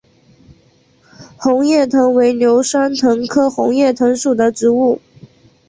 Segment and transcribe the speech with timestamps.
[1.37, 4.99] 红叶藤为牛栓藤科红叶藤属的植物。